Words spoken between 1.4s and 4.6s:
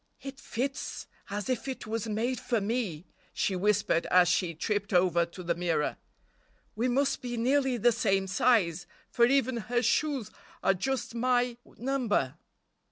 if it was made for me," she whispered as she